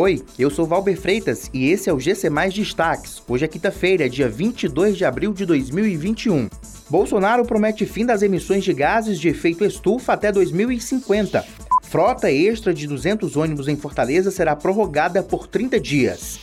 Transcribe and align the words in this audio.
Oi, 0.00 0.22
eu 0.38 0.48
sou 0.48 0.64
Valber 0.64 0.96
Freitas 0.96 1.50
e 1.52 1.72
esse 1.72 1.90
é 1.90 1.92
o 1.92 1.98
GC 1.98 2.30
Mais 2.30 2.54
Destaques. 2.54 3.20
Hoje 3.26 3.44
é 3.44 3.48
quinta-feira, 3.48 4.08
dia 4.08 4.28
22 4.28 4.96
de 4.96 5.04
abril 5.04 5.32
de 5.32 5.44
2021. 5.44 6.48
Bolsonaro 6.88 7.44
promete 7.44 7.84
fim 7.84 8.06
das 8.06 8.22
emissões 8.22 8.62
de 8.62 8.72
gases 8.72 9.18
de 9.18 9.26
efeito 9.26 9.64
estufa 9.64 10.12
até 10.12 10.30
2050. 10.30 11.44
Frota 11.82 12.30
extra 12.30 12.72
de 12.72 12.86
200 12.86 13.36
ônibus 13.36 13.66
em 13.66 13.74
Fortaleza 13.74 14.30
será 14.30 14.54
prorrogada 14.54 15.20
por 15.20 15.48
30 15.48 15.80
dias. 15.80 16.38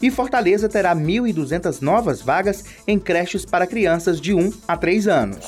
E 0.00 0.10
Fortaleza 0.10 0.66
terá 0.66 0.96
1.200 0.96 1.82
novas 1.82 2.22
vagas 2.22 2.64
em 2.86 2.98
creches 2.98 3.44
para 3.44 3.66
crianças 3.66 4.18
de 4.18 4.32
1 4.32 4.50
a 4.66 4.74
3 4.74 5.06
anos. 5.06 5.44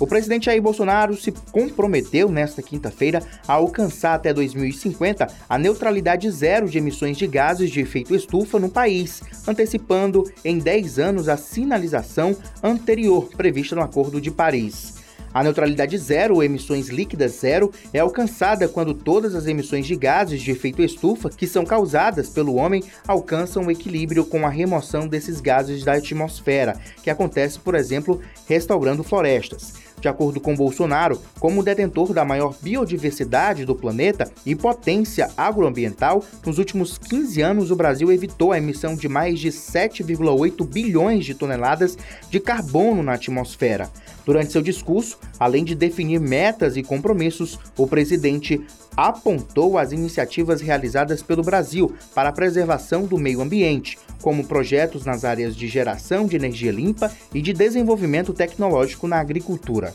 O 0.00 0.06
presidente 0.06 0.46
Jair 0.46 0.62
Bolsonaro 0.62 1.14
se 1.14 1.30
comprometeu 1.52 2.30
nesta 2.30 2.62
quinta-feira 2.62 3.22
a 3.46 3.52
alcançar 3.52 4.14
até 4.14 4.32
2050 4.32 5.28
a 5.46 5.58
neutralidade 5.58 6.30
zero 6.30 6.70
de 6.70 6.78
emissões 6.78 7.18
de 7.18 7.26
gases 7.26 7.70
de 7.70 7.80
efeito 7.80 8.14
estufa 8.14 8.58
no 8.58 8.70
país, 8.70 9.22
antecipando 9.46 10.24
em 10.42 10.58
10 10.58 10.98
anos 10.98 11.28
a 11.28 11.36
sinalização 11.36 12.34
anterior 12.62 13.28
prevista 13.36 13.76
no 13.76 13.82
Acordo 13.82 14.22
de 14.22 14.30
Paris. 14.30 14.94
A 15.32 15.44
neutralidade 15.44 15.96
zero, 15.96 16.36
ou 16.36 16.42
emissões 16.42 16.88
líquidas 16.88 17.32
zero, 17.32 17.70
é 17.92 18.00
alcançada 18.00 18.66
quando 18.66 18.92
todas 18.92 19.34
as 19.34 19.46
emissões 19.46 19.86
de 19.86 19.94
gases 19.94 20.42
de 20.42 20.50
efeito 20.50 20.82
estufa 20.82 21.30
que 21.30 21.46
são 21.46 21.64
causadas 21.64 22.28
pelo 22.28 22.56
homem 22.56 22.82
alcançam 23.06 23.66
o 23.66 23.70
equilíbrio 23.70 24.24
com 24.24 24.44
a 24.44 24.50
remoção 24.50 25.06
desses 25.06 25.40
gases 25.40 25.84
da 25.84 25.92
atmosfera, 25.92 26.76
que 27.02 27.10
acontece, 27.10 27.60
por 27.60 27.76
exemplo, 27.76 28.20
restaurando 28.48 29.04
florestas. 29.04 29.74
De 30.00 30.08
acordo 30.08 30.40
com 30.40 30.56
Bolsonaro, 30.56 31.20
como 31.38 31.62
detentor 31.62 32.12
da 32.14 32.24
maior 32.24 32.54
biodiversidade 32.62 33.64
do 33.64 33.74
planeta 33.74 34.30
e 34.46 34.54
potência 34.54 35.30
agroambiental, 35.36 36.24
nos 36.44 36.58
últimos 36.58 36.96
15 36.96 37.42
anos 37.42 37.70
o 37.70 37.76
Brasil 37.76 38.10
evitou 38.10 38.52
a 38.52 38.58
emissão 38.58 38.94
de 38.94 39.08
mais 39.08 39.38
de 39.38 39.48
7,8 39.48 40.66
bilhões 40.66 41.24
de 41.24 41.34
toneladas 41.34 41.98
de 42.30 42.40
carbono 42.40 43.02
na 43.02 43.14
atmosfera. 43.14 43.90
Durante 44.24 44.52
seu 44.52 44.62
discurso, 44.62 45.18
além 45.38 45.64
de 45.64 45.74
definir 45.74 46.20
metas 46.20 46.76
e 46.76 46.82
compromissos, 46.82 47.58
o 47.76 47.86
presidente 47.86 48.60
apontou 48.96 49.78
as 49.78 49.92
iniciativas 49.92 50.60
realizadas 50.60 51.22
pelo 51.22 51.42
Brasil 51.42 51.94
para 52.14 52.28
a 52.28 52.32
preservação 52.32 53.04
do 53.04 53.18
meio 53.18 53.40
ambiente, 53.40 53.98
como 54.20 54.46
projetos 54.46 55.04
nas 55.04 55.24
áreas 55.24 55.56
de 55.56 55.66
geração 55.66 56.26
de 56.26 56.36
energia 56.36 56.70
limpa 56.70 57.10
e 57.34 57.40
de 57.40 57.52
desenvolvimento 57.52 58.32
tecnológico 58.32 59.08
na 59.08 59.18
agricultura. 59.18 59.89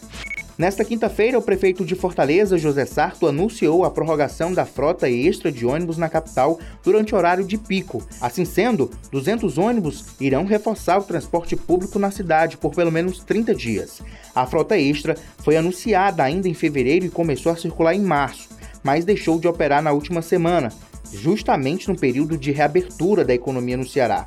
Nesta 0.57 0.85
quinta-feira, 0.85 1.38
o 1.38 1.41
prefeito 1.41 1.83
de 1.83 1.95
Fortaleza, 1.95 2.57
José 2.57 2.85
Sarto, 2.85 3.27
anunciou 3.27 3.83
a 3.83 3.91
prorrogação 3.91 4.53
da 4.53 4.65
frota 4.65 5.09
extra 5.09 5.51
de 5.51 5.65
ônibus 5.65 5.97
na 5.97 6.07
capital 6.07 6.57
durante 6.81 7.13
horário 7.13 7.43
de 7.43 7.57
pico. 7.57 8.01
Assim 8.21 8.45
sendo, 8.45 8.89
200 9.11 9.57
ônibus 9.57 10.05
irão 10.17 10.45
reforçar 10.45 10.97
o 10.97 11.03
transporte 11.03 11.57
público 11.57 11.99
na 11.99 12.09
cidade 12.09 12.55
por 12.55 12.73
pelo 12.73 12.89
menos 12.89 13.19
30 13.19 13.53
dias. 13.53 14.01
A 14.33 14.45
frota 14.45 14.77
extra 14.77 15.17
foi 15.39 15.57
anunciada 15.57 16.23
ainda 16.23 16.47
em 16.47 16.53
fevereiro 16.53 17.05
e 17.05 17.09
começou 17.09 17.51
a 17.51 17.57
circular 17.57 17.93
em 17.93 18.01
março, 18.01 18.47
mas 18.81 19.03
deixou 19.03 19.38
de 19.38 19.49
operar 19.49 19.83
na 19.83 19.91
última 19.91 20.21
semana, 20.21 20.71
justamente 21.11 21.89
no 21.89 21.99
período 21.99 22.38
de 22.38 22.53
reabertura 22.53 23.25
da 23.25 23.33
economia 23.33 23.75
no 23.75 23.85
Ceará. 23.85 24.25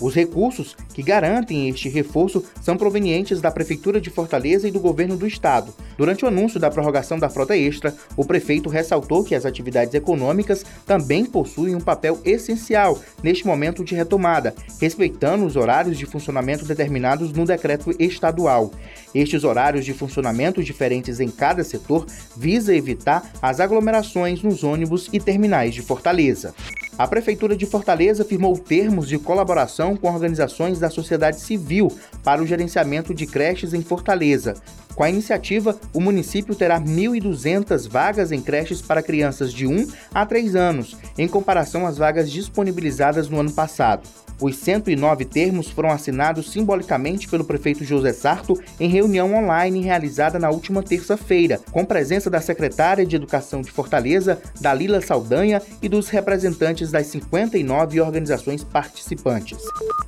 Os 0.00 0.14
recursos 0.14 0.76
que 0.94 1.02
garantem 1.02 1.68
este 1.68 1.88
reforço 1.88 2.44
são 2.60 2.76
provenientes 2.76 3.40
da 3.40 3.50
Prefeitura 3.50 4.00
de 4.00 4.10
Fortaleza 4.10 4.68
e 4.68 4.70
do 4.70 4.80
Governo 4.80 5.16
do 5.16 5.26
Estado. 5.26 5.74
Durante 5.96 6.24
o 6.24 6.28
anúncio 6.28 6.60
da 6.60 6.70
prorrogação 6.70 7.18
da 7.18 7.28
frota 7.28 7.56
extra, 7.56 7.94
o 8.16 8.24
prefeito 8.24 8.68
ressaltou 8.68 9.24
que 9.24 9.34
as 9.34 9.44
atividades 9.44 9.94
econômicas 9.94 10.64
também 10.86 11.24
possuem 11.24 11.74
um 11.74 11.80
papel 11.80 12.20
essencial 12.24 12.98
neste 13.22 13.46
momento 13.46 13.84
de 13.84 13.94
retomada, 13.94 14.54
respeitando 14.80 15.44
os 15.44 15.56
horários 15.56 15.98
de 15.98 16.06
funcionamento 16.06 16.64
determinados 16.64 17.32
no 17.32 17.44
decreto 17.44 17.94
estadual. 17.98 18.70
Estes 19.14 19.42
horários 19.42 19.84
de 19.84 19.92
funcionamento 19.92 20.62
diferentes 20.62 21.18
em 21.18 21.28
cada 21.28 21.64
setor 21.64 22.06
visa 22.36 22.74
evitar 22.74 23.32
as 23.42 23.58
aglomerações 23.58 24.42
nos 24.42 24.62
ônibus 24.62 25.08
e 25.12 25.18
terminais 25.18 25.74
de 25.74 25.82
Fortaleza. 25.82 26.54
A 26.98 27.06
Prefeitura 27.06 27.56
de 27.56 27.64
Fortaleza 27.64 28.24
firmou 28.24 28.58
termos 28.58 29.06
de 29.06 29.20
colaboração 29.20 29.96
com 29.96 30.12
organizações 30.12 30.80
da 30.80 30.90
sociedade 30.90 31.40
civil 31.40 31.96
para 32.24 32.42
o 32.42 32.46
gerenciamento 32.46 33.14
de 33.14 33.24
creches 33.24 33.72
em 33.72 33.82
Fortaleza. 33.82 34.54
Com 34.96 35.04
a 35.04 35.08
iniciativa, 35.08 35.78
o 35.94 36.00
município 36.00 36.56
terá 36.56 36.80
1.200 36.80 37.88
vagas 37.88 38.32
em 38.32 38.42
creches 38.42 38.82
para 38.82 39.00
crianças 39.00 39.52
de 39.52 39.64
1 39.64 39.86
a 40.12 40.26
3 40.26 40.56
anos, 40.56 40.96
em 41.16 41.28
comparação 41.28 41.86
às 41.86 41.96
vagas 41.96 42.28
disponibilizadas 42.32 43.28
no 43.28 43.38
ano 43.38 43.52
passado. 43.52 44.02
Os 44.40 44.56
109 44.56 45.24
termos 45.24 45.68
foram 45.68 45.90
assinados 45.90 46.50
simbolicamente 46.50 47.28
pelo 47.28 47.44
prefeito 47.44 47.84
José 47.84 48.12
Sarto 48.12 48.58
em 48.78 48.88
reunião 48.88 49.34
online 49.34 49.80
realizada 49.80 50.38
na 50.38 50.50
última 50.50 50.82
terça-feira, 50.82 51.60
com 51.70 51.84
presença 51.84 52.30
da 52.30 52.40
secretária 52.40 53.04
de 53.04 53.16
Educação 53.16 53.60
de 53.60 53.70
Fortaleza, 53.70 54.40
Dalila 54.60 55.00
Saldanha, 55.00 55.60
e 55.82 55.88
dos 55.88 56.08
representantes 56.08 56.90
das 56.90 57.06
59 57.08 58.00
organizações 58.00 58.64
participantes. 58.64 59.58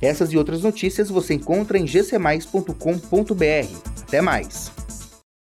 Essas 0.01 0.31
e 0.31 0.37
outras 0.37 0.61
notícias 0.61 1.09
você 1.09 1.33
encontra 1.33 1.77
em 1.77 1.85
gcmais.com.br. 1.85 2.75
Até 4.07 4.21
mais! 4.21 4.80